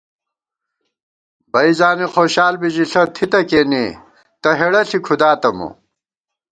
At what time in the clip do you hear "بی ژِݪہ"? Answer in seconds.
2.61-3.03